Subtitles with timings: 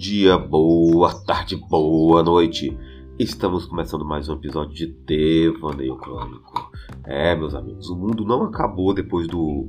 [0.00, 2.74] Dia, boa tarde, boa noite.
[3.18, 6.72] Estamos começando mais um episódio de Devaneio Crônico.
[7.04, 9.68] É, meus amigos, o mundo não acabou depois do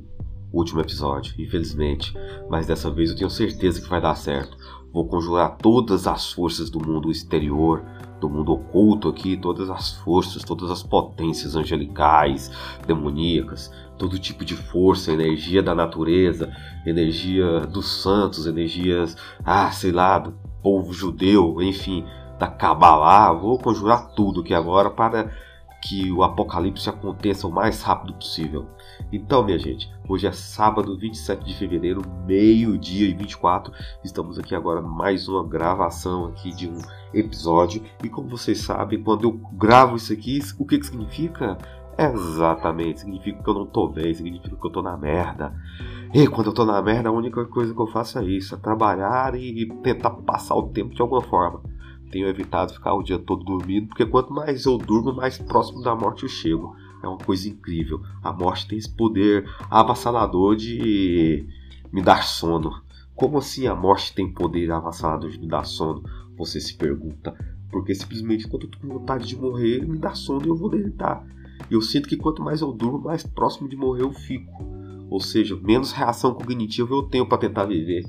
[0.54, 2.14] último episódio, infelizmente.
[2.50, 4.56] Mas dessa vez eu tenho certeza que vai dar certo.
[4.94, 7.84] Vou conjurar todas as forças do mundo exterior,
[8.20, 12.52] do mundo oculto aqui, todas as forças, todas as potências angelicais,
[12.86, 16.54] demoníacas, todo tipo de força, energia da natureza,
[16.86, 19.16] energia dos santos, energias,
[19.46, 22.06] ah, sei lá, do povo judeu, enfim,
[22.38, 23.32] da Kabbalah.
[23.32, 25.32] Vou conjurar tudo aqui agora para
[25.82, 28.68] que o apocalipse aconteça o mais rápido possível.
[29.12, 33.74] Então, minha gente, hoje é sábado, 27 de fevereiro, meio-dia e 24.
[34.04, 36.78] Estamos aqui agora mais uma gravação aqui de um
[37.14, 37.84] episódio.
[38.04, 41.58] E como vocês sabem, quando eu gravo isso aqui, o que, que significa?
[41.98, 45.54] Exatamente, significa que eu não tô bem, significa que eu tô na merda.
[46.14, 48.58] E quando eu tô na merda, a única coisa que eu faço é isso, é
[48.58, 51.62] trabalhar e tentar passar o tempo de alguma forma.
[52.12, 55.96] Tenho evitado ficar o dia todo dormindo, porque quanto mais eu durmo, mais próximo da
[55.96, 56.76] morte eu chego.
[57.02, 58.02] É uma coisa incrível.
[58.22, 61.48] A morte tem esse poder avassalador de
[61.92, 62.82] me dar sono.
[63.16, 66.04] Como assim a morte tem poder avassalador de me dar sono?
[66.38, 67.34] Você se pergunta.
[67.72, 70.70] Porque simplesmente quando eu tô com vontade de morrer, me dá sono e eu vou
[70.70, 71.26] deitar.
[71.70, 74.52] E eu sinto que quanto mais eu durmo, mais próximo de morrer eu fico.
[75.10, 78.04] Ou seja, menos reação cognitiva eu tenho para tentar viver.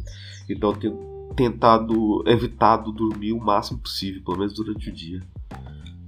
[0.49, 5.21] Então eu tenho tentado evitado dormir o máximo possível, pelo menos durante o dia.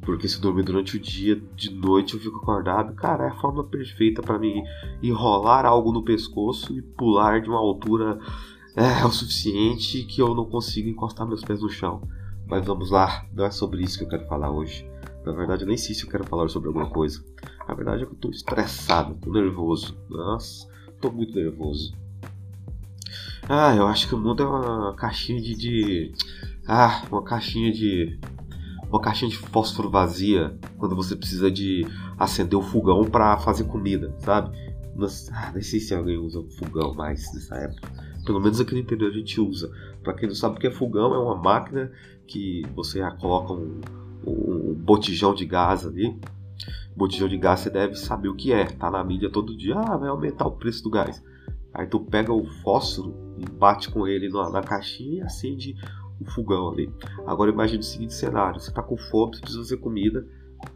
[0.03, 3.65] Porque se dormir durante o dia, de noite eu fico acordado, cara, é a forma
[3.65, 4.63] perfeita para mim
[5.03, 8.19] enrolar algo no pescoço e pular de uma altura
[8.77, 12.03] é, o suficiente que eu não consigo encostar meus pés no chão.
[12.47, 14.87] Mas vamos lá, não é sobre isso que eu quero falar hoje.
[15.25, 17.25] Na verdade, eu nem sei se eu quero falar sobre alguma coisa.
[17.67, 19.97] Na verdade, é que eu tô estressado, tô nervoso.
[20.11, 20.69] Nossa,
[21.01, 21.95] tô muito nervoso.
[23.49, 26.13] Ah, eu acho que o mundo é uma caixinha de, de.
[26.67, 28.19] Ah, uma caixinha de.
[28.89, 31.87] Uma caixinha de fósforo vazia quando você precisa de
[32.19, 34.57] acender o fogão para fazer comida, sabe?
[34.95, 37.89] Nossa, ah, nem sei se alguém usa fogão mais nessa época.
[38.25, 39.71] Pelo menos aqui no interior a gente usa.
[40.03, 41.93] Para quem não sabe o que é fogão, é uma máquina
[42.27, 43.81] que você coloca um,
[44.27, 46.19] um botijão de gás ali.
[46.97, 48.65] Botijão de gás você deve saber o que é.
[48.65, 49.75] Tá na mídia todo dia.
[49.77, 51.23] Ah, vai aumentar o preço do gás.
[51.75, 55.75] Aí tu pega o fósforo bate com ele na, na caixinha e acende
[56.21, 56.91] o fogão ali.
[57.27, 60.27] Agora imagine o seguinte cenário: você tá com fome, você precisa fazer comida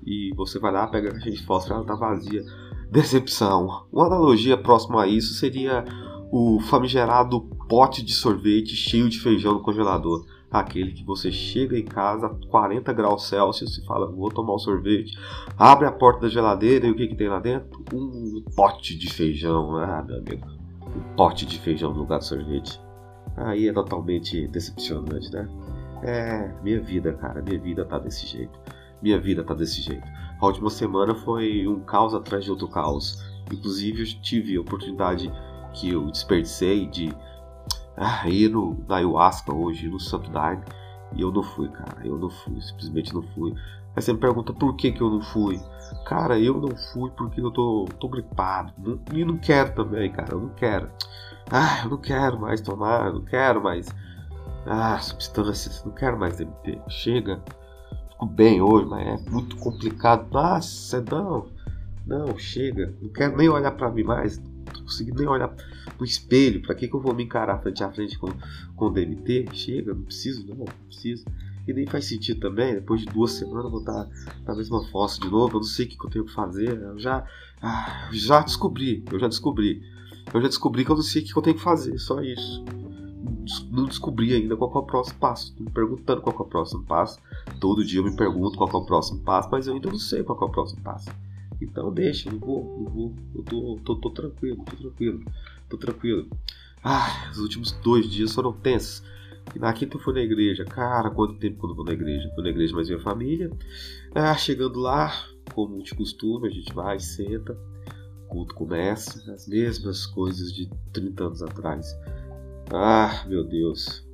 [0.05, 2.43] e você vai lá, pega a caixinha de fósforo, ela tá vazia.
[2.91, 3.87] Decepção.
[3.93, 5.85] Uma analogia próxima a isso seria
[6.31, 10.25] o famigerado pote de sorvete cheio de feijão no congelador.
[10.51, 14.59] Aquele que você chega em casa a 40 graus Celsius e fala, vou tomar um
[14.59, 15.19] sorvete.
[15.59, 17.85] Abre a porta da geladeira e o que, que tem lá dentro?
[17.93, 19.77] Um pote de feijão.
[19.77, 20.58] Ah, meu amigo
[20.97, 22.81] um pote de feijão no lugar do sorvete.
[23.37, 25.49] Aí é totalmente decepcionante, né?
[26.03, 28.59] É, minha vida, cara, minha vida tá desse jeito.
[29.03, 30.07] Minha vida tá desse jeito.
[30.41, 33.23] A última semana foi um caos atrás de outro caos.
[33.53, 35.33] Inclusive, eu tive a oportunidade
[35.73, 37.13] que eu desperdicei de
[37.97, 40.63] ah, ir no, na ayahuasca hoje, no Santo Daime.
[41.15, 42.07] E eu não fui, cara.
[42.07, 43.55] Eu não fui, simplesmente não fui.
[43.97, 45.61] Aí você me pergunta por que, que eu não fui.
[46.05, 48.73] Cara, eu não fui porque eu tô, tô gripado.
[48.79, 50.33] Não, e não quero também, cara.
[50.33, 50.91] Eu não quero.
[51.51, 53.89] Ah, eu não quero mais tomar, eu não quero mais.
[54.67, 56.81] Ah, substâncias, não quero mais DMT.
[56.89, 57.43] Chega.
[58.11, 60.27] Fico bem hoje, mas é muito complicado.
[60.31, 61.47] Nossa, não.
[62.07, 62.95] Não, chega.
[63.01, 64.41] Não quero nem olhar para mim mais.
[64.89, 65.55] Consigo nem olhar
[65.99, 66.63] no espelho.
[66.63, 68.29] Pra que, que eu vou me encarar frente a frente com,
[68.75, 69.47] com DMT?
[69.53, 71.25] Chega, não preciso, não, não preciso.
[71.67, 74.09] E nem faz sentido também, depois de duas semanas eu vou estar
[74.47, 76.99] na mesma fossa de novo, eu não sei o que eu tenho que fazer, eu
[76.99, 77.27] já,
[77.61, 79.83] ah, já descobri, eu já descobri.
[80.33, 82.65] Eu já descobri que eu não sei o que eu tenho que fazer, só isso.
[83.71, 85.55] Não descobri ainda qual é o próximo passo.
[85.57, 87.19] Tô me perguntando qual é o próximo passo.
[87.61, 90.23] Todo dia eu me pergunto qual é o próximo passo, mas eu ainda não sei
[90.23, 91.11] qual é o próximo passo.
[91.61, 93.15] Então deixa, eu não vou, não vou.
[93.35, 95.25] Eu tô, tô, tô tranquilo, tô tranquilo,
[95.69, 96.29] tô tranquilo.
[96.83, 99.03] Ah, os últimos dois dias foram tensos.
[99.55, 100.65] E na quinta eu fui na igreja.
[100.65, 102.31] Cara, quanto tempo quando eu vou na igreja?
[102.35, 103.51] Fui na igreja mais minha família.
[104.15, 105.13] Ah, chegando lá,
[105.53, 107.59] como de costume, a gente vai, senta,
[108.25, 111.87] o culto começa, as mesmas coisas de 30 anos atrás.
[112.73, 114.07] Ah, meu Deus.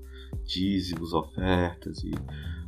[0.45, 2.13] Dízimos, ofertas e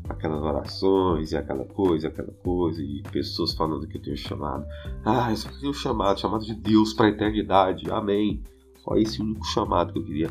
[0.09, 4.67] aquelas orações e aquela coisa, aquela coisa, e pessoas falando que eu tenho chamado.
[5.05, 7.91] Ah, eu só um chamado, chamado de Deus para a eternidade.
[7.91, 8.43] Amém.
[8.83, 10.31] Só esse único chamado que eu queria.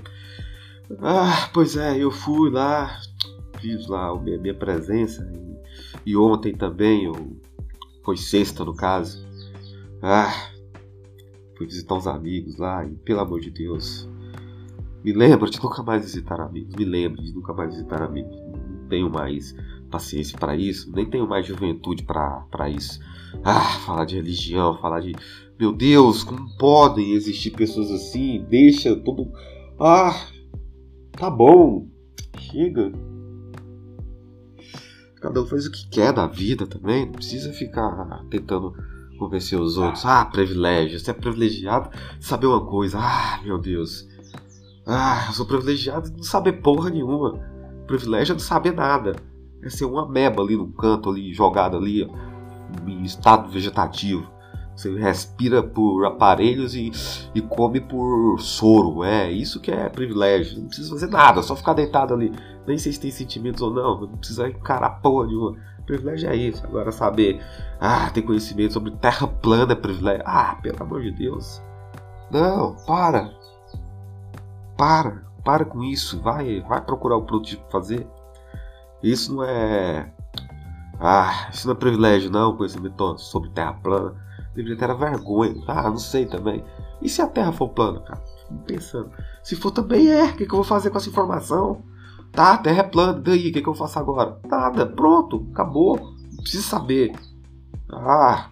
[1.02, 3.00] Ah, pois é, eu fui lá,
[3.60, 5.28] fiz lá a minha, minha presença
[6.06, 7.42] e, e, ontem também, eu,
[8.04, 9.26] foi sexta no caso.
[10.02, 10.52] Ah,
[11.58, 14.08] fui visitar uns amigos lá e pelo amor de Deus,
[15.04, 16.76] Me lembra de nunca mais visitar amigos.
[16.76, 18.45] Me lembra de nunca mais visitar amigos.
[18.90, 19.56] Tenho mais
[19.90, 20.92] paciência para isso.
[20.92, 23.00] Nem tenho mais juventude para isso.
[23.44, 25.16] Ah, falar de religião, falar de.
[25.60, 28.46] Meu Deus, como podem existir pessoas assim?
[28.50, 29.32] Deixa todo.
[29.80, 30.28] Ah,
[31.12, 31.88] tá bom.
[32.38, 32.92] Chega.
[35.22, 37.06] Cada um faz o que quer da vida também.
[37.06, 38.74] Não precisa ficar tentando
[39.18, 40.06] convencer os outros.
[40.06, 41.00] Ah, privilégio.
[41.00, 41.90] Você é privilegiado
[42.20, 43.00] de saber uma coisa.
[43.00, 44.08] Ah, meu Deus.
[44.86, 47.55] Ah, eu sou privilegiado de não saber porra nenhuma.
[47.88, 49.16] Privilégio é não saber nada.
[49.64, 52.10] É ser uma meba ali no canto, ali, jogado ali,
[52.86, 54.36] em estado vegetativo.
[54.76, 56.92] Você respira por aparelhos e,
[57.34, 59.04] e come por soro.
[59.04, 60.60] É isso que é privilégio.
[60.60, 62.32] Não precisa fazer nada, só ficar deitado ali.
[62.68, 64.02] Nem sei se tem sentimentos ou não.
[64.02, 65.56] Não precisa encarar porra nenhuma.
[65.86, 66.66] Privilégio é isso.
[66.66, 67.42] Agora saber,
[67.80, 70.24] ah, ter conhecimento sobre terra plana é privilégio.
[70.26, 71.62] Ah, pelo amor de Deus.
[72.30, 73.32] Não, para.
[74.76, 76.20] Para, para com isso.
[76.20, 78.06] Vai, vai procurar o produto para fazer.
[79.02, 80.12] Isso não é.
[81.00, 82.58] Ah, isso não é privilégio, não.
[82.58, 84.16] Conhecimento sobre terra plana.
[84.54, 85.64] Deveria ter vergonha.
[85.68, 86.64] Ah, não sei também.
[87.02, 88.22] E se a terra for plana, cara?
[88.40, 89.12] Fico pensando.
[89.44, 91.84] Se for também é, o que, que eu vou fazer com essa informação?
[92.32, 94.40] Tá, a terra é plana, daí, o que, que eu faço agora?
[94.50, 95.98] Nada, pronto, acabou.
[96.32, 97.14] Não preciso saber.
[97.92, 98.50] Ah,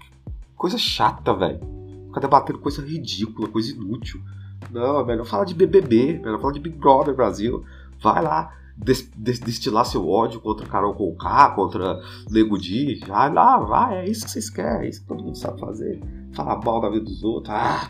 [0.56, 1.60] coisa chata, velho.
[2.08, 4.22] Ficar debatendo coisa ridícula, coisa inútil.
[4.72, 7.64] Não, é melhor falar de BBB, melhor falar de Big Brother Brasil.
[8.02, 13.00] Vai lá, destilar seu ódio contra Carol Conká, contra Nego Di.
[13.08, 16.02] Vai lá, vai, é isso que vocês querem, é isso que todo mundo sabe fazer.
[16.34, 17.54] Falar mal da vida dos outros.
[17.54, 17.90] Ah,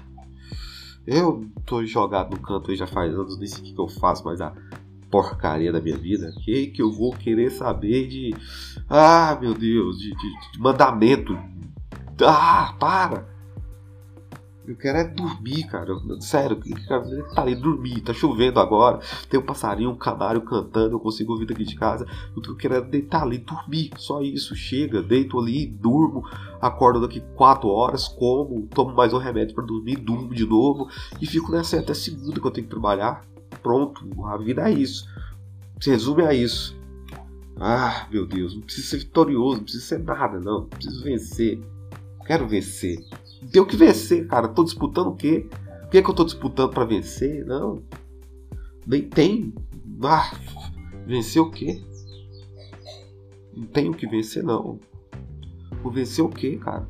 [1.06, 3.88] eu tô jogado no canto aí já faz anos, nem sei o que, que eu
[3.88, 4.54] faço, mas a
[5.10, 6.32] porcaria da minha vida.
[6.44, 8.36] Que que eu vou querer saber de.
[8.90, 11.38] Ah, meu Deus, de, de, de mandamento.
[12.22, 13.33] Ah, para!
[14.66, 15.94] Eu quero é dormir, cara.
[16.22, 16.58] Sério,
[17.36, 18.00] tá ali dormir.
[18.02, 19.00] Tá chovendo agora.
[19.30, 20.96] Tem um passarinho, um canário cantando.
[20.96, 22.06] Eu consigo ouvir daqui de casa.
[22.36, 23.92] Eu quero é deitar ali, dormir.
[23.98, 24.56] Só isso.
[24.56, 26.24] Chega, deito ali, durmo.
[26.62, 30.88] Acordo daqui 4 horas, como, tomo mais um remédio para dormir, durmo de novo.
[31.20, 33.26] E fico nessa até segunda que eu tenho que trabalhar.
[33.62, 35.06] Pronto, a vida é isso.
[35.82, 36.82] Se resume a isso.
[37.60, 40.40] Ah, meu Deus, não preciso ser vitorioso, não preciso ser nada.
[40.40, 41.62] Não preciso vencer.
[42.26, 42.98] Quero vencer.
[43.52, 44.48] Tenho que vencer, cara.
[44.48, 45.48] Tô disputando o quê?
[45.86, 47.46] O que é que eu tô disputando para vencer?
[47.46, 47.82] Não.
[48.86, 49.54] Nem tem.
[50.04, 50.36] Ah,
[51.06, 51.82] vencer o quê?
[53.56, 54.80] Não tenho que vencer, não.
[55.82, 56.88] Vou vencer o quê, cara?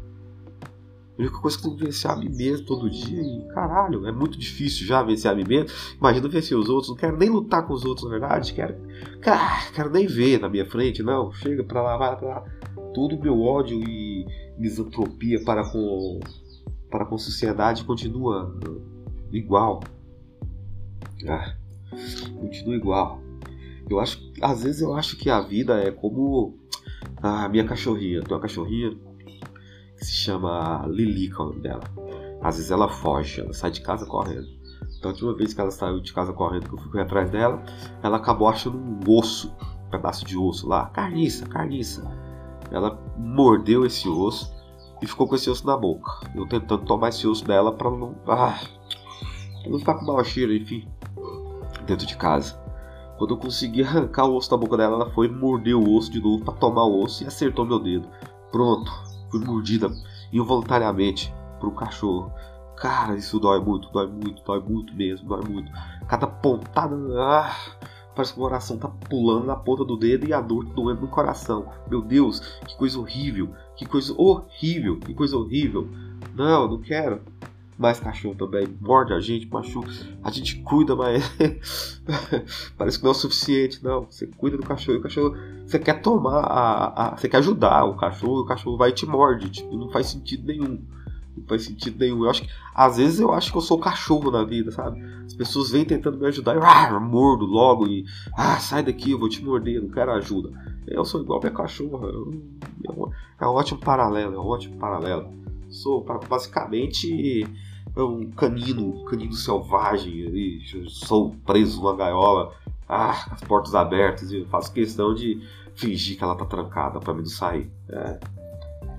[1.18, 3.22] A única coisa que eu tenho que vencer é a mim mesmo todo dia.
[3.22, 5.70] E caralho, é muito difícil já vencer a mim mesmo.
[6.00, 6.90] Imagina vencer os outros.
[6.90, 8.54] Não quero nem lutar com os outros, na verdade.
[8.54, 8.76] Quero,
[9.22, 11.04] cara, quero nem ver na minha frente.
[11.04, 12.44] Não, chega pra lá, vai pra lá.
[12.94, 14.26] Todo o meu ódio e
[14.58, 16.20] misantropia para com
[16.94, 18.56] para com a sociedade continua
[19.32, 19.82] igual.
[21.28, 21.56] Ah,
[22.40, 23.20] continua igual.
[23.90, 26.56] Eu acho, às vezes eu acho que a vida é como
[27.20, 28.22] a minha cachorrinha.
[28.22, 28.92] Tem uma cachorrinha
[29.98, 31.82] que se chama Lilica, o nome dela.
[32.44, 34.48] Às vezes ela foge, ela sai de casa correndo.
[35.00, 37.64] Então, a última vez que ela saiu de casa correndo, que eu fui atrás dela,
[38.04, 39.52] ela acabou achando um osso,
[39.88, 42.04] um pedaço de osso lá, carniça, carniça.
[42.70, 44.54] Ela mordeu esse osso
[45.04, 46.12] e ficou com esse osso na boca.
[46.34, 48.58] Eu tentando tomar esse osso dela para não, ah,
[49.62, 50.88] pra não ficar com mau cheiro, enfim,
[51.86, 52.58] dentro de casa.
[53.18, 56.22] Quando eu consegui arrancar o osso da boca dela, ela foi morder o osso de
[56.22, 58.08] novo para tomar o osso e acertou meu dedo.
[58.50, 58.90] Pronto,
[59.30, 59.92] fui mordida
[60.32, 62.32] involuntariamente por um cachorro.
[62.78, 65.72] Cara, isso dói muito, dói muito, dói muito mesmo, dói muito.
[66.08, 66.96] Cada pontada.
[67.20, 67.56] Ah,
[68.16, 71.02] Parece que o coração tá pulando na ponta do dedo e a dor tá doendo
[71.02, 71.72] no coração.
[71.90, 73.50] Meu Deus, que coisa horrível.
[73.76, 75.00] Que coisa horrível.
[75.00, 75.90] Que coisa horrível.
[76.36, 77.22] Não, não quero.
[77.78, 78.68] Mais cachorro também.
[78.80, 79.90] Morde a gente, machuca.
[80.24, 82.00] A gente cuida, mas.
[82.78, 83.84] Parece que não é o suficiente.
[83.84, 84.98] Não, você cuida do cachorro.
[84.98, 85.36] E o cachorro.
[85.66, 86.40] Você quer tomar.
[86.42, 88.42] A, a, você quer ajudar o cachorro.
[88.42, 89.50] E o cachorro vai e te morde.
[89.50, 90.84] Tipo, não faz sentido nenhum.
[91.36, 92.24] Não faz sentido nenhum.
[92.24, 95.02] Eu acho que, às vezes eu acho que eu sou cachorro na vida, sabe?
[95.26, 99.20] As pessoas vêm tentando me ajudar, eu ah, mordo logo e ah, sai daqui, eu
[99.20, 100.52] vou te morder, não quero ajuda.
[100.88, 102.08] Eu sou igual a minha cachorra.
[102.08, 105.34] é, é um ótimo paralelo, é um ótimo paralelo.
[105.70, 107.48] Sou basicamente
[107.96, 112.54] um canino, canino selvagem, e sou preso numa gaiola,
[112.88, 115.42] ah, as portas abertas e faço questão de
[115.76, 117.72] fingir que ela tá trancada para mim não sair.
[117.90, 118.20] É,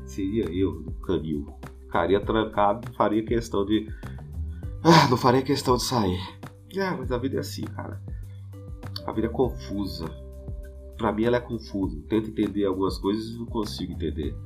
[0.04, 1.46] seria eu, um canil
[1.94, 3.88] ficaria trancado, não faria questão de.
[4.82, 6.20] Ah, não faria questão de sair.
[6.76, 8.02] Ah, mas a vida é assim, cara.
[9.06, 10.06] A vida é confusa.
[10.98, 11.96] Pra mim ela é confusa.
[12.08, 14.36] tento entender algumas coisas e não consigo entender.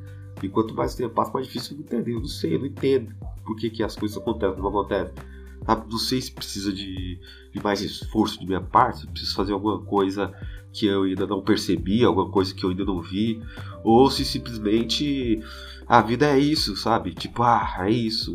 [0.43, 2.13] E quanto mais tempo passa, mais difícil de entender.
[2.13, 3.15] Eu não sei, eu não entendo
[3.45, 5.15] por que, que as coisas acontecem, não acontecem.
[5.65, 5.91] Sabe?
[5.91, 7.19] Não sei se precisa de,
[7.53, 10.33] de mais esforço de minha parte, se preciso fazer alguma coisa
[10.73, 13.43] que eu ainda não percebi, alguma coisa que eu ainda não vi,
[13.83, 15.41] ou se simplesmente
[15.89, 17.15] a vida é isso, sabe?
[17.15, 18.35] Tipo, ah, é isso,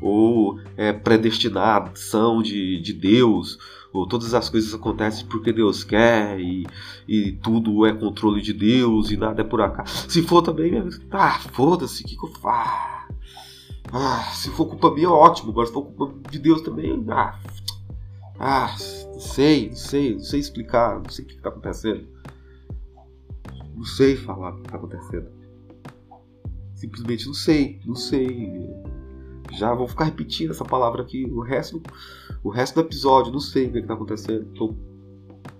[0.00, 3.58] ou é predestinação de, de Deus,
[3.92, 6.66] ou todas as coisas acontecem porque Deus quer, e,
[7.06, 10.10] e tudo é controle de Deus, e nada é por acaso.
[10.10, 10.72] Se for também,
[11.10, 12.96] ah, foda-se, o que, que eu faço?
[13.92, 15.50] Ah, se for culpa minha, ótimo.
[15.50, 17.38] Agora, se for culpa de Deus também, ah,
[18.38, 18.74] ah,
[19.12, 22.06] não sei, não sei, não sei explicar, não sei o que está acontecendo.
[23.74, 25.35] Não sei falar o que está acontecendo.
[26.86, 28.70] Simplesmente não sei, não sei.
[29.52, 31.82] Já vou ficar repetindo essa palavra aqui o resto,
[32.44, 33.32] o resto do episódio.
[33.32, 34.46] Não sei o que está acontecendo.
[34.52, 34.76] Estou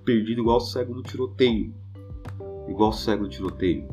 [0.04, 1.74] perdido igual cego no tiroteio.
[2.68, 3.88] Igual cego no tiroteio.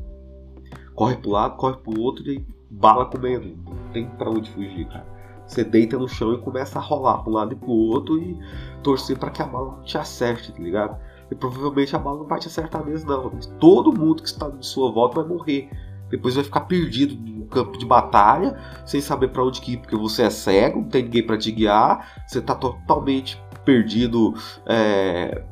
[0.94, 3.58] Corre um lado, corre para o outro e bala comendo.
[3.66, 5.12] Não tem para onde fugir, cara.
[5.48, 8.20] Você deita no chão e começa a rolar para um lado e para o outro
[8.20, 8.38] e
[8.84, 11.00] torcer para que a bala não te acerte, tá ligado?
[11.32, 13.32] E provavelmente a bala não vai te acertar mesmo, não.
[13.34, 15.70] Mas todo mundo que está em sua volta vai morrer.
[16.14, 18.56] Depois vai ficar perdido no campo de batalha,
[18.86, 22.08] sem saber para onde ir, porque você é cego, não tem ninguém para te guiar,
[22.28, 24.36] você está totalmente perdido
[24.68, 25.44] é,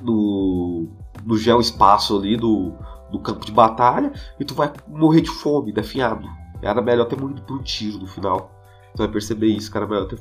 [0.00, 0.88] no,
[1.22, 2.72] no geoespaço ali do,
[3.12, 6.26] do campo de batalha, e tu vai morrer de fome, definhado.
[6.62, 8.50] Era melhor ter morrido por um tiro no final.
[8.94, 9.86] Você vai perceber isso, cara.
[9.86, 10.18] Melhor ter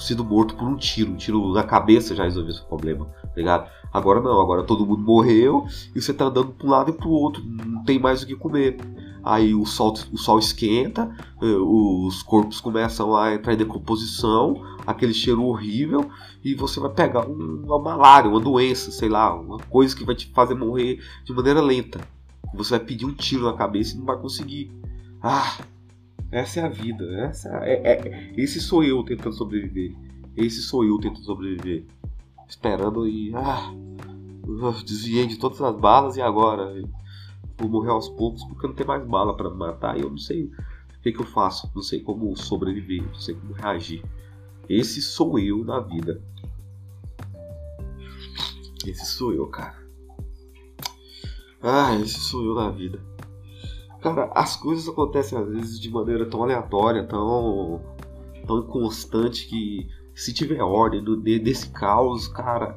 [0.00, 1.12] sido morto por um tiro.
[1.12, 3.70] Um tiro na cabeça já resolveu esse problema, tá ligado?
[3.92, 7.10] Agora não, agora todo mundo morreu e você tá andando pra um lado e pro
[7.10, 7.42] outro.
[7.44, 8.76] Não tem mais o que comer.
[9.22, 15.12] Aí o sol, o sol esquenta, eh, os corpos começam a entrar em decomposição, aquele
[15.12, 16.10] cheiro horrível,
[16.42, 20.30] e você vai pegar uma malária, uma doença, sei lá, uma coisa que vai te
[20.32, 22.00] fazer morrer de maneira lenta.
[22.54, 24.72] Você vai pedir um tiro na cabeça e não vai conseguir.
[25.22, 25.58] Ah,
[26.30, 27.04] essa é a vida.
[27.24, 29.96] Essa é, é, esse sou eu tentando sobreviver.
[30.36, 31.84] Esse sou eu tentando sobreviver.
[32.48, 33.32] Esperando e.
[33.34, 33.72] Ah,
[34.84, 36.82] desviei de todas as balas e agora?
[37.58, 40.44] Vou morrer aos poucos porque não tem mais bala para matar e eu não sei
[40.44, 41.70] o que, que eu faço.
[41.74, 43.02] Não sei como sobreviver.
[43.02, 44.04] Não sei como reagir.
[44.68, 46.22] Esse sou eu na vida.
[48.86, 49.78] Esse sou eu, cara.
[51.62, 53.09] Ah, esse sou eu na vida.
[54.00, 57.80] Cara, as coisas acontecem às vezes de maneira tão aleatória, tão,
[58.46, 62.76] tão inconstante que se tiver ordem no, desse caos, cara,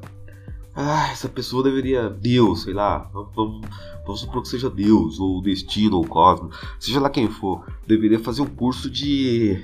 [0.74, 2.10] ah, essa pessoa deveria.
[2.10, 3.08] Deus, sei lá.
[3.12, 3.66] Vamos,
[4.04, 8.18] vamos supor que seja Deus, ou destino, ou o cosmos, seja lá quem for, deveria
[8.18, 9.62] fazer um curso de.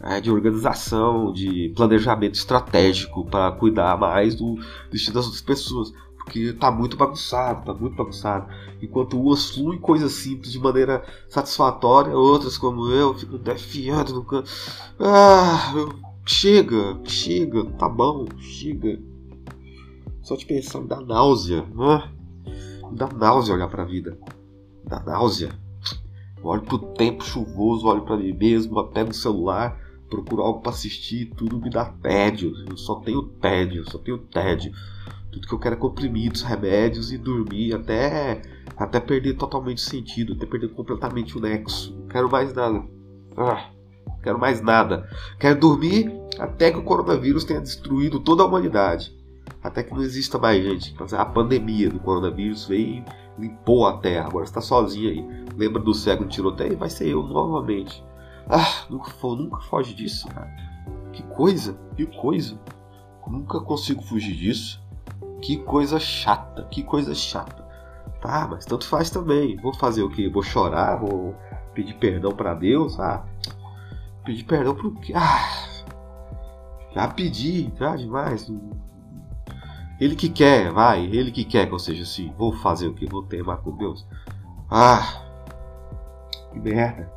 [0.00, 4.54] É, de organização, de planejamento estratégico para cuidar mais do
[4.92, 5.92] destino das outras pessoas
[6.28, 8.46] porque tá muito bagunçado, tá muito bagunçado.
[8.80, 14.50] Enquanto umas fluem coisas simples de maneira satisfatória, outras como eu ficam defiando no canto.
[15.00, 15.72] Ah,
[16.24, 19.00] chega, chega, tá bom, chega.
[20.22, 22.10] Só de pensar me dá náusea, né?
[22.90, 24.18] Me dá náusea olhar pra vida.
[24.84, 25.50] Me dá náusea.
[26.36, 29.76] Eu olho pro tempo chuvoso, olho para mim mesmo, pego o celular,
[30.08, 32.52] procuro algo para assistir, tudo me dá tédio.
[32.68, 34.72] Eu só tenho tédio, só tenho tédio.
[35.32, 38.40] Tudo que eu quero é comprimidos, remédios e dormir até,
[38.78, 41.94] até perder totalmente o sentido, até perder completamente o nexo.
[41.98, 42.84] Não quero mais nada.
[43.36, 43.70] Ah,
[44.22, 45.08] quero mais nada.
[45.38, 49.16] Quero dormir até que o coronavírus tenha destruído toda a humanidade.
[49.62, 50.94] Até que não exista mais gente.
[51.16, 53.04] A pandemia do coronavírus veio e
[53.40, 54.28] limpou a Terra.
[54.28, 55.46] Agora está sozinho aí.
[55.56, 56.78] Lembra do cego no tiroteio?
[56.78, 58.04] Vai ser eu novamente.
[58.48, 60.48] Ah, nunca, nunca foge disso, cara.
[61.12, 62.58] Que coisa, que coisa.
[63.26, 64.80] Nunca consigo fugir disso.
[65.42, 67.67] Que coisa chata, que coisa chata.
[68.20, 69.56] Tá, mas tanto faz também.
[69.56, 70.28] Vou fazer o que?
[70.28, 70.96] Vou chorar?
[70.96, 71.36] Vou
[71.74, 72.98] pedir perdão para Deus?
[72.98, 73.24] Ah,
[74.24, 75.12] pedir perdão pro quê?
[75.14, 75.84] Ah,
[76.94, 78.50] já pedi, já demais.
[80.00, 82.32] Ele que quer, vai, ele que quer que eu seja assim.
[82.36, 83.06] Vou fazer o que?
[83.06, 84.06] Vou teimar com Deus.
[84.70, 85.22] Ah,
[86.52, 87.12] que merda.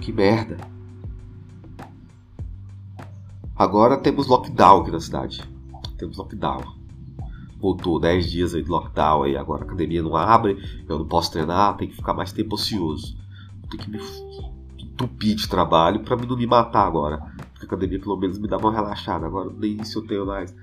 [0.00, 0.56] Que merda.
[3.56, 5.50] Agora temos lockdown aqui na cidade
[6.00, 6.79] temos lockdown.
[7.60, 11.30] Voltou 10 dias aí de lockdown, aí agora a academia não abre, eu não posso
[11.30, 13.16] treinar, tem que ficar mais tempo ocioso.
[13.70, 14.00] Tem que me
[14.78, 17.18] entupir de trabalho para não me matar agora.
[17.52, 20.54] Porque a academia pelo menos me dá uma relaxada, agora nem isso eu tenho mais.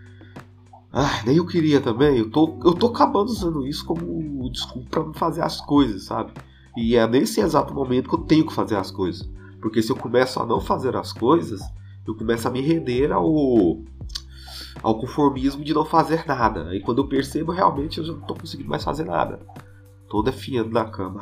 [0.92, 5.04] Ah, nem eu queria também, eu tô, eu tô acabando usando isso como desculpa para
[5.04, 6.32] não fazer as coisas, sabe?
[6.76, 9.30] E é nesse exato momento que eu tenho que fazer as coisas.
[9.62, 11.62] Porque se eu começo a não fazer as coisas,
[12.08, 13.78] eu começo a me render ao
[14.82, 16.76] ao conformismo de não fazer nada.
[16.76, 19.40] E quando eu percebo, realmente eu já não estou conseguindo mais fazer nada.
[20.10, 21.22] Tô definhando na cama.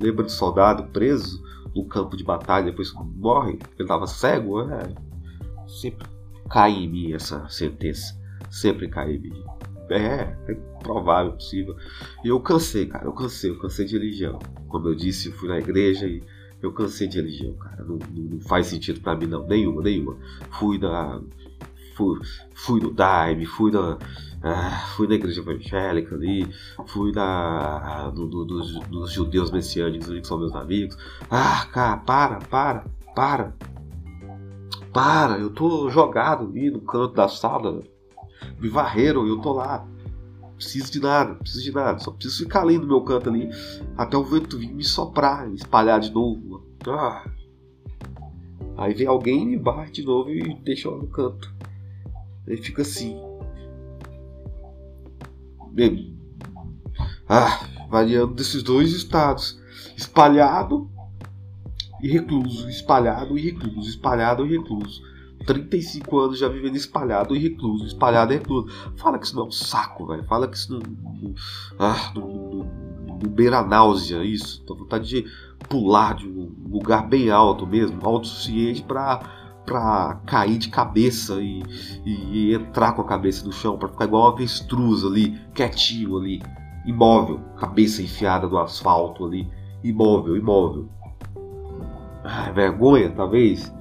[0.00, 1.42] Lembra do soldado preso?
[1.74, 4.94] no campo de batalha depois morre, ele tava cego, é,
[5.66, 6.06] sempre
[6.50, 8.20] cai em mim essa sentença.
[8.50, 9.44] Sempre cai em mim.
[9.88, 11.76] É, é provável, possível.
[12.24, 14.38] E eu cansei, cara, eu cansei, eu cansei de religião.
[14.68, 16.22] Como eu disse, eu fui na igreja e
[16.60, 17.84] eu cansei de religião, cara.
[17.84, 19.46] Não, não, não faz sentido para mim, não.
[19.46, 20.16] Nenhuma, nenhuma.
[20.58, 21.20] Fui na.
[21.94, 22.18] Fui,
[22.54, 23.98] fui no Daime, fui na.
[24.44, 26.52] Ah, fui na igreja evangélica ali,
[26.86, 30.98] fui na, nos, nos judeus messiânicos ali, que são meus amigos.
[31.30, 32.84] Ah, cara, para, para,
[33.14, 33.54] para.
[34.92, 37.82] Para, eu tô jogado ali no canto da sala.
[38.60, 39.86] Me varreram, eu tô lá.
[40.56, 41.98] Preciso de nada, preciso de nada.
[41.98, 43.48] Só preciso ficar ali no meu canto ali
[43.96, 46.64] até o vento vir me soprar, espalhar de novo.
[46.86, 47.24] Ah.
[48.76, 51.52] Aí vem alguém me bate de novo e deixa lá no canto.
[52.48, 53.20] Aí fica assim.
[57.28, 59.60] Ah, variando desses dois estados.
[59.96, 60.90] Espalhado
[62.02, 65.02] e recluso, espalhado e recluso, espalhado e recluso.
[65.46, 68.68] 35 anos já vivendo espalhado e recluso, espalhado e recluso.
[68.96, 70.24] Fala que isso não é um saco, velho.
[70.24, 70.80] Fala que isso não.
[70.80, 71.34] não
[71.78, 74.62] ah, não, não, não beira náusea, isso.
[74.64, 75.24] Tô vontade de
[75.68, 81.40] pular de um lugar bem alto mesmo, alto o suficiente pra para cair de cabeça
[81.40, 81.62] e,
[82.04, 86.42] e, entrar com a cabeça no chão, para ficar igual uma avestruz ali, quietinho ali,
[86.84, 89.48] imóvel, cabeça enfiada no asfalto ali,
[89.82, 90.88] imóvel, imóvel.
[92.24, 93.72] Ah, vergonha, talvez.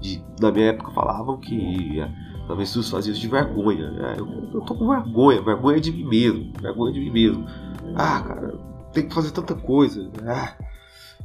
[0.00, 3.92] De, na minha época falavam que a avestruz fazia isso de vergonha.
[3.98, 7.46] É, eu, eu tô com vergonha, vergonha de mim mesmo, vergonha de mim mesmo.
[7.94, 8.58] Ah, cara,
[8.92, 10.10] tem que fazer tanta coisa.
[10.26, 10.54] Ah.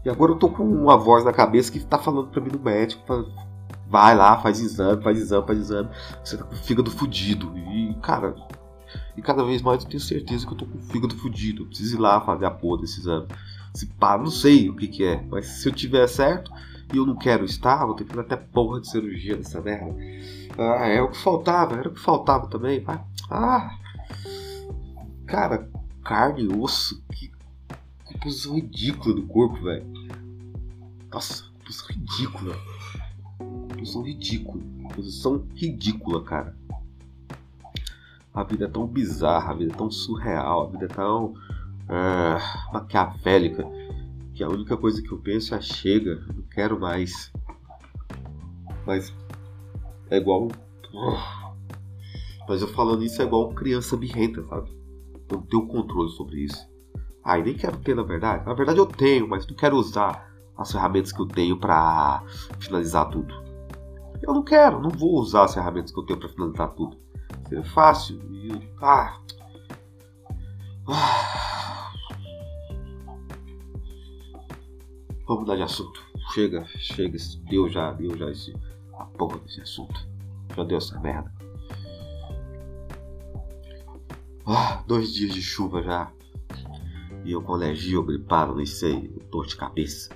[0.03, 2.59] E agora eu tô com uma voz na cabeça que tá falando pra mim no
[2.59, 3.03] médico,
[3.91, 5.89] vai lá, faz exame, faz exame, faz exame.
[6.23, 7.53] Você tá com o fígado fudido.
[7.57, 8.33] E, cara,
[9.17, 11.63] e cada vez mais eu tenho certeza que eu tô com o fígado fudido.
[11.63, 13.27] Eu preciso ir lá fazer a porra desse exame.
[13.73, 15.21] Se pá, não sei o que que é.
[15.29, 16.51] Mas se eu tiver certo
[16.93, 19.93] e eu não quero estar, vou ter que fazer até porra de cirurgia nessa merda.
[20.57, 22.79] Ah, é o que faltava, era o que faltava também.
[22.79, 23.01] Vai.
[23.29, 23.77] Ah!
[25.25, 25.69] Cara,
[26.03, 27.29] carne, osso, que
[28.05, 29.85] composição ridícula do corpo, velho.
[31.11, 32.55] Nossa, composição ridícula
[33.81, 34.63] posição ridícula.
[34.95, 36.55] Posição ridícula, cara.
[38.33, 42.73] A vida é tão bizarra, a vida é tão surreal, a vida é tão uh,
[42.73, 43.65] maquiavélica
[44.33, 47.31] que a única coisa que eu penso é chega, não quero mais.
[48.85, 49.13] Mas
[50.09, 50.47] é igual.
[52.47, 54.69] Mas eu falando isso é igual criança birrenta, sabe?
[55.29, 56.69] Eu não tenho controle sobre isso.
[57.23, 58.45] Ah, e nem quero ter na verdade.
[58.45, 62.23] Na verdade eu tenho, mas não quero usar as ferramentas que eu tenho para
[62.59, 63.50] finalizar tudo.
[64.21, 66.97] Eu não quero, não vou usar as ferramentas que eu tenho para finalizar tudo.
[67.47, 68.19] Seria fácil.
[68.31, 69.19] E, ah.
[70.87, 71.91] ah.
[75.27, 76.01] Vamos mudar de assunto.
[76.33, 77.17] Chega, chega.
[77.49, 78.55] Deu já, deu já esse,
[78.93, 80.07] a porra desse assunto.
[80.55, 81.31] Já deu essa merda.
[84.45, 86.11] Ah, dois dias de chuva já.
[87.23, 90.09] E eu com alergia gripado, nem sei, dor de cabeça.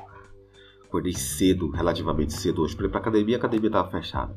[0.96, 4.34] Acordei cedo, relativamente cedo hoje para ir pra academia, a academia tava fechada.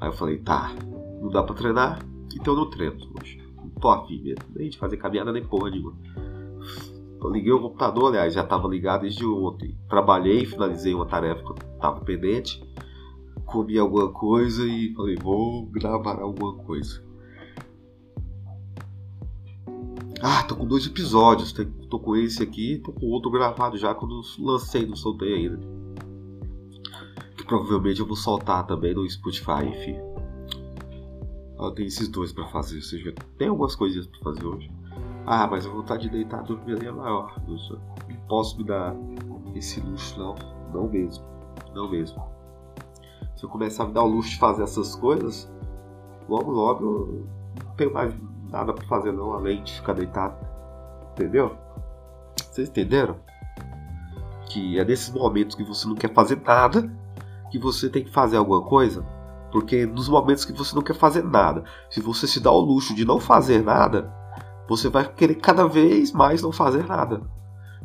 [0.00, 0.74] Aí eu falei, tá,
[1.22, 3.40] não dá pra treinar, então eu não treino hoje.
[3.56, 5.96] Não tô afim mesmo, nem de fazer caminhada nem porra nenhuma.
[7.22, 9.78] Eu liguei o computador, aliás, já tava ligado desde ontem.
[9.88, 12.60] Trabalhei, finalizei uma tarefa que eu tava pendente,
[13.46, 17.07] comi alguma coisa e falei, vou gravar alguma coisa.
[20.20, 21.52] Ah, tô com dois episódios.
[21.88, 25.58] Tô com esse aqui, tô com outro gravado já quando lancei, não soltei ainda.
[27.36, 29.96] Que provavelmente eu vou soltar também no Spotify, enfim.
[31.58, 34.70] Eu tenho esses dois para fazer, ou seja, tem algumas coisinhas para fazer hoje.
[35.26, 37.40] Ah, mas a vontade de deitar dormir é maior.
[37.46, 37.56] Não
[38.28, 38.94] posso me dar
[39.54, 40.34] esse luxo, não.
[40.72, 41.24] Não mesmo.
[41.74, 42.20] Não mesmo.
[43.36, 45.50] Se eu começar a me dar o luxo de fazer essas coisas,
[46.28, 47.26] logo logo eu
[47.64, 48.14] não tenho mais
[48.50, 50.36] nada pra fazer não, além de ficar deitado.
[51.12, 51.56] Entendeu?
[52.36, 53.16] Vocês entenderam?
[54.50, 56.90] Que é nesses momentos que você não quer fazer nada
[57.50, 59.04] que você tem que fazer alguma coisa.
[59.50, 62.94] Porque nos momentos que você não quer fazer nada, se você se dá o luxo
[62.94, 64.12] de não fazer nada,
[64.68, 67.22] você vai querer cada vez mais não fazer nada.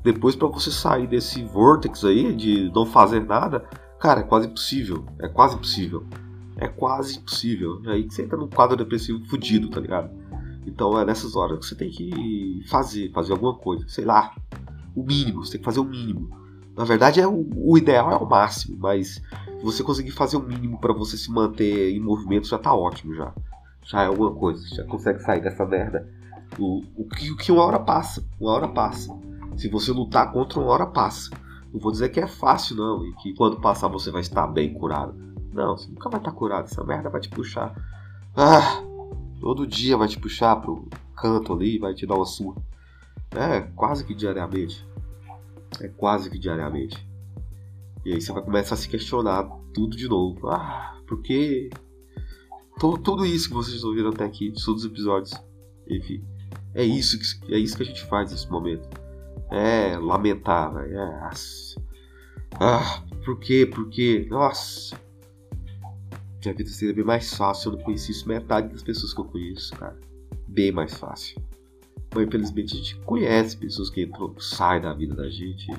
[0.04, 3.64] Depois, para você sair desse vortex aí de não fazer nada,
[4.00, 5.06] cara, é quase impossível.
[5.20, 6.06] É quase impossível.
[6.58, 7.82] É quase impossível.
[7.88, 10.10] Aí você entra num quadro depressivo fudido, tá ligado?
[10.66, 14.34] Então é nessas horas que você tem que fazer, fazer alguma coisa, sei lá,
[14.96, 16.30] o mínimo, você tem que fazer o mínimo.
[16.76, 19.22] Na verdade, é o, o ideal é o máximo, mas
[19.58, 23.14] se você conseguir fazer o mínimo para você se manter em movimento já tá ótimo
[23.14, 23.34] já.
[23.84, 26.08] Já é alguma coisa, já consegue sair dessa merda.
[26.58, 29.14] O, o, que, o que uma hora passa, uma hora passa.
[29.58, 31.30] Se você lutar contra, uma hora passa.
[31.72, 34.74] Não vou dizer que é fácil, não, e que quando passar você vai estar bem
[34.74, 35.16] curado.
[35.52, 37.76] Não, você nunca vai estar curado, essa merda vai te puxar.
[38.36, 38.82] Ah,
[39.44, 42.62] todo dia vai te puxar pro canto ali, vai te dar uma surra.
[43.32, 44.88] É, quase que diariamente.
[45.82, 47.06] É quase que diariamente.
[48.06, 50.48] E aí você vai começar a se questionar tudo de novo.
[50.48, 51.70] Ah, por quê?
[52.80, 55.34] Tudo, isso que vocês ouviram até aqui, de todos os episódios.
[55.90, 56.24] Enfim,
[56.74, 58.88] é isso que, é isso que a gente faz nesse momento.
[59.52, 60.98] É lamentar, velho.
[60.98, 61.30] É,
[62.62, 63.66] ah, por quê?
[63.66, 64.26] Por quê?
[64.30, 64.98] Nossa.
[66.44, 69.26] Minha vida seria bem mais fácil se eu não conhecesse metade das pessoas que eu
[69.26, 69.98] conheço, cara.
[70.48, 71.42] Bem mais fácil.
[72.14, 75.72] Mas infelizmente a gente conhece pessoas que entram, saem da vida da gente.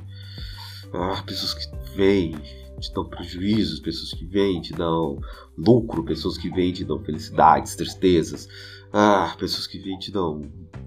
[0.92, 2.35] Ah, pessoas que vêm,
[2.81, 5.20] te dão prejuízos, pessoas que vêm, te dão
[5.57, 8.48] lucro, pessoas que vêm, te dão felicidades, tristezas.
[8.90, 10.40] Ah, pessoas que vêm, te dão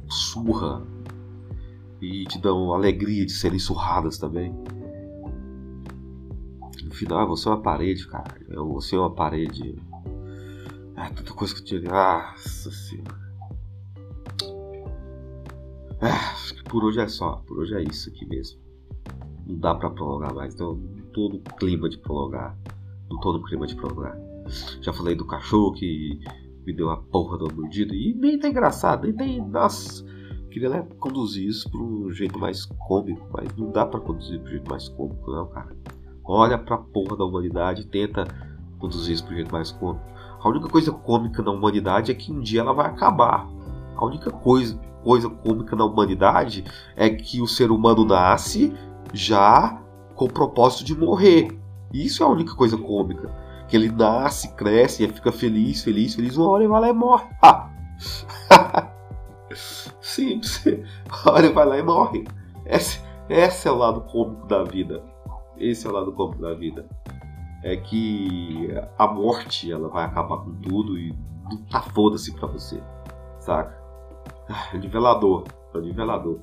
[0.09, 0.85] surra.
[2.01, 4.55] E te dão alegria de serem surradas também.
[6.97, 8.35] Final, você é uma parede, cara.
[8.49, 9.75] Você é uma parede.
[10.95, 11.81] Ah, tanta coisa que eu tinha.
[11.81, 13.27] Nossa senhora.
[16.01, 16.35] Ah,
[16.67, 17.35] por hoje é só.
[17.47, 18.59] Por hoje é isso aqui mesmo.
[19.45, 20.55] Não dá pra prolongar mais.
[20.55, 22.57] Então, não tô no clima de prolongar.
[23.11, 24.17] Não tô no clima de prolongar.
[24.81, 26.19] Já falei do cachorro que
[26.65, 27.93] me deu a porra do mordido.
[27.93, 29.47] E nem tá engraçado, nem tem.
[29.47, 30.03] Nossa.
[30.49, 34.47] Queria né, conduzir isso para um jeito mais cômico, mas não dá para conduzir para
[34.47, 35.77] um jeito mais cômico, não, cara.
[36.27, 38.25] Olha pra porra da humanidade e tenta
[38.79, 40.05] conduzir isso um jeito mais cômico.
[40.41, 43.47] A única coisa cômica na humanidade é que um dia ela vai acabar.
[43.95, 48.75] A única coisa coisa cômica na humanidade é que o ser humano nasce
[49.13, 49.81] já
[50.15, 51.57] com o propósito de morrer.
[51.93, 53.31] Isso é a única coisa cômica.
[53.69, 56.93] Que ele nasce, cresce, e fica feliz, feliz, feliz, uma hora ele vai lá e
[56.93, 57.25] morre.
[60.01, 60.65] Simples.
[60.65, 62.25] Uma hora ele vai lá e morre.
[62.65, 65.01] Esse, esse é o lado cômico da vida.
[65.59, 66.87] Esse é o lado cômico da vida.
[67.63, 71.13] É que a morte ela vai acabar com tudo e
[71.71, 72.81] tá foda-se pra você.
[73.39, 73.77] Saca?
[74.73, 75.43] É nivelador,
[75.73, 76.39] é nivelador.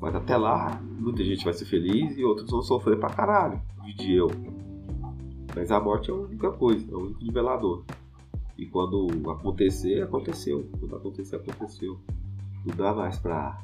[0.00, 3.60] Mas até lá, muita gente vai ser feliz e outros vão sofrer pra caralho,
[3.96, 4.28] de eu.
[5.54, 7.84] Mas a morte é a única coisa, é o único nivelador.
[8.56, 10.68] E quando acontecer, aconteceu.
[10.78, 11.98] Quando acontecer, aconteceu.
[12.64, 13.58] Não dá mais pra.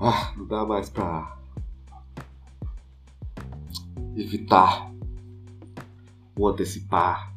[0.00, 1.37] Ah, não dá mais pra.
[4.18, 4.92] Evitar.
[6.36, 7.32] Ou antecipar.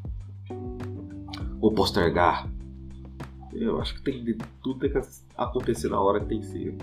[1.61, 2.49] Ou postergar.
[3.53, 4.99] Eu acho que tem tudo tem que
[5.37, 6.75] acontecer na hora que tem que ser.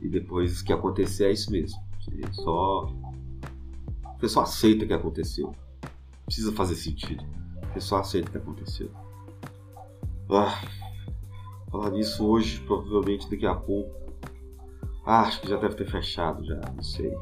[0.00, 1.78] E depois que acontecer é isso mesmo.
[2.00, 2.90] Você só.
[4.18, 5.54] Você só aceita que aconteceu.
[6.24, 7.22] Precisa fazer sentido.
[7.72, 8.90] Você só aceita que aconteceu.
[10.30, 10.62] Ah,
[11.70, 13.92] falar nisso hoje, provavelmente daqui a pouco.
[15.04, 17.12] Ah, acho que já deve ter fechado já, não sei.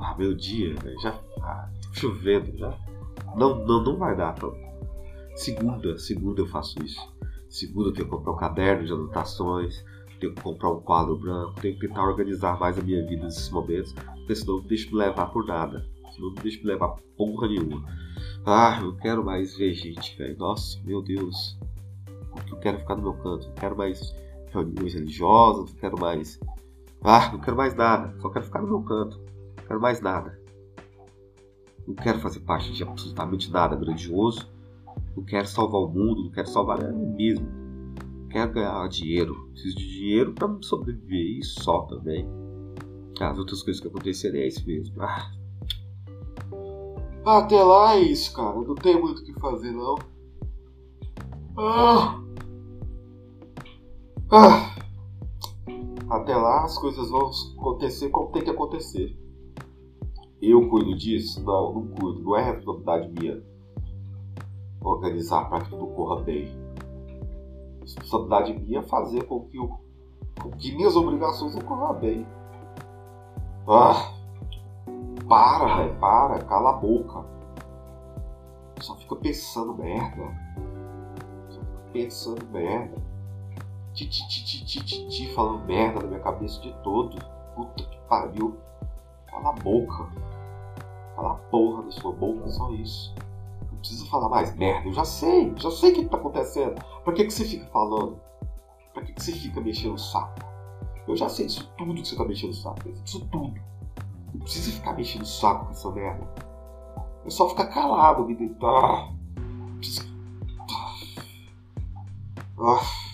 [0.00, 1.18] Ah, meu dia, já.
[1.42, 2.76] Ah, chovendo já.
[3.36, 4.34] Não, não, não vai dar
[5.34, 7.00] Segunda, segunda eu faço isso.
[7.48, 9.84] Segunda eu tenho que comprar um caderno de anotações,
[10.18, 13.48] tenho que comprar um quadro branco, tenho que tentar organizar mais a minha vida nesses
[13.50, 15.86] momentos, porque senão não deixo me levar por nada.
[16.12, 17.84] Senão não deixo me levar porra nenhuma.
[18.44, 20.36] Ah, eu quero mais ver gente, velho.
[20.38, 21.58] Nossa, meu Deus.
[22.32, 23.46] Porque eu quero ficar no meu canto.
[23.46, 24.14] Não quero mais
[24.52, 26.40] reuniões religiosas, quero mais.
[27.02, 28.18] Ah, não quero mais nada.
[28.20, 29.20] Só quero ficar no meu canto.
[29.68, 30.36] Quero mais nada.
[31.86, 34.50] Não quero fazer parte de absolutamente nada grandioso
[35.18, 37.46] não quero salvar o mundo, não quero salvar a mim mesmo.
[38.30, 39.48] Quero ganhar dinheiro.
[39.50, 42.24] Preciso de dinheiro para sobreviver e só também.
[43.20, 45.02] As outras coisas que acontecerem é isso mesmo.
[45.02, 45.32] Ah.
[47.26, 48.54] Até lá é isso, cara.
[48.54, 49.96] Não tem muito o que fazer, não.
[51.58, 52.20] Ah.
[54.30, 54.74] Ah.
[56.10, 59.18] Até lá as coisas vão acontecer como tem que acontecer.
[60.40, 61.42] Eu cuido disso?
[61.44, 62.20] Não, não cuido.
[62.20, 63.42] Não é responsabilidade minha
[64.80, 66.48] organizar para que tudo corra bem.
[67.78, 69.68] A responsabilidade minha é fazer com que, eu,
[70.40, 72.26] com que minhas obrigações corram bem.
[73.66, 74.12] Ah,
[75.28, 77.24] para, velho, para, cala a boca.
[78.80, 80.22] Só fica pensando merda.
[81.50, 82.96] Só fica pensando merda.
[83.92, 87.18] Ti, ti, ti, ti, ti, ti, ti, falando merda na minha cabeça de todo.
[87.54, 88.56] Puta que pariu.
[89.38, 90.08] Cala a boca.
[91.14, 93.14] Cala a porra da sua boca, só isso
[93.78, 94.88] precisa falar mais merda.
[94.88, 96.74] Eu já sei, já sei o que, está acontecendo.
[97.04, 98.20] Pra que, que você fica falando?
[98.92, 100.40] Pra que, que você fica mexendo o saco?
[101.06, 102.88] Eu já sei disso tudo que você tá mexendo o saco.
[103.04, 103.54] Isso tudo.
[104.34, 106.28] Não precisa ficar mexendo o saco com essa merda.
[107.24, 109.12] É só ficar calado, me deitar.
[109.78, 110.06] Precisa...
[112.60, 113.07] Ah.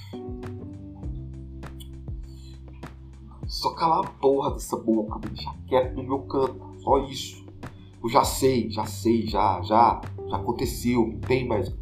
[3.64, 6.60] Só calar a porra dessa boca, me deixar quieto no meu canto.
[6.82, 7.46] Só isso.
[8.02, 11.74] Eu já sei, já sei, já, já, já aconteceu, não tem mais.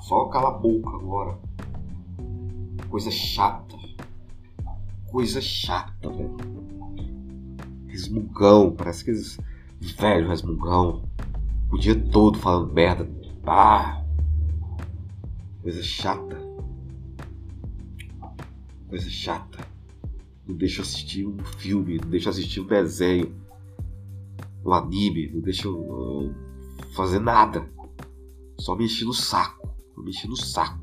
[0.00, 1.38] Só calar a boca agora.
[2.88, 3.76] Coisa chata.
[5.10, 6.34] Coisa chata, velho.
[7.86, 9.38] Resmungão, parece que eles.
[9.78, 11.02] Velho resmungão.
[11.70, 13.06] O dia todo falando merda.
[13.46, 14.02] Ah!
[15.60, 16.40] Coisa chata.
[18.88, 19.69] Coisa chata.
[20.50, 23.32] Não deixa eu assistir um filme, não deixa eu assistir um desenho,
[24.64, 26.34] um anime, não deixa eu
[26.92, 27.70] fazer nada.
[28.58, 29.72] Só me encher no saco.
[29.94, 30.80] Só me encher no saco.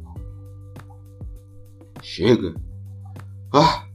[2.01, 2.55] Chega.
[3.53, 3.87] Ah!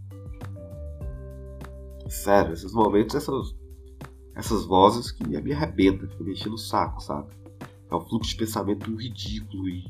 [2.09, 3.57] Sério, esses momentos, essas,
[4.37, 7.29] essas vozes que me arrebentam, ficam me enchendo o saco, sabe?
[7.91, 9.85] É um fluxo de pensamento ridículo e,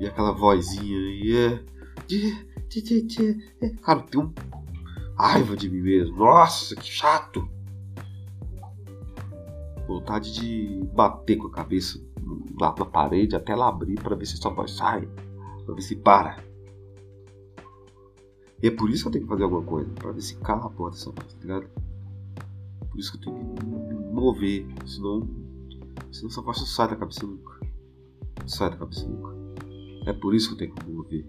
[0.00, 1.64] e aquela vozinha e é.
[3.82, 4.32] Cara, tem um
[5.18, 6.16] raiva de mim mesmo.
[6.16, 7.48] Nossa, que chato!
[9.86, 12.00] Vontade de bater com a cabeça
[12.60, 15.08] lá na parede até ela abrir para ver se sua voz sai,
[15.64, 16.44] para ver se para.
[18.62, 20.66] E é por isso que eu tenho que fazer alguma coisa, para ver se cala
[20.66, 21.68] a porta dessa voz, tá ligado?
[22.90, 25.26] Por isso que eu tenho que mover, senão,
[26.12, 27.60] senão essa voz não sai da cabeça nunca.
[28.40, 29.36] Não sai da cabeça nunca.
[30.06, 31.26] É por isso que eu tenho que mover.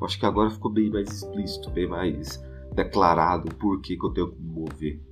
[0.00, 2.40] Eu acho que agora ficou bem mais explícito, bem mais
[2.78, 5.02] declarado por que, eu tenho que me mover.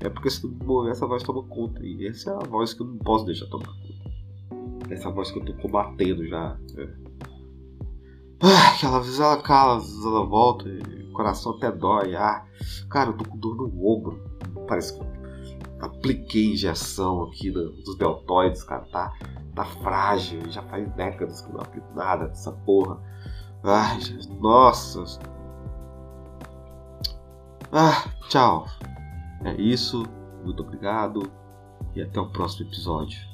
[0.00, 1.82] É porque se não me mover, essa voz toma conta.
[1.82, 4.92] E essa é a voz que eu não posso deixar tomar conta.
[4.92, 6.58] Essa voz que eu tô combatendo já.
[6.76, 6.88] É.
[8.42, 12.14] Ah, que às vezes ela cala, às vezes ela volta, o coração até dói.
[12.14, 12.44] Ah,
[12.90, 14.22] cara, eu tô com dor no ombro.
[14.66, 15.04] Parece que
[15.80, 18.84] apliquei injeção aqui nos deltoides, cara.
[18.92, 19.12] Tá,
[19.54, 23.00] tá frágil, já faz décadas que eu não aplico nada dessa porra.
[23.62, 23.98] Ai,
[24.40, 25.04] nossa,
[27.72, 28.66] ah, tchau.
[29.44, 30.04] É isso.
[30.44, 31.22] Muito obrigado.
[31.94, 33.31] E até o próximo episódio.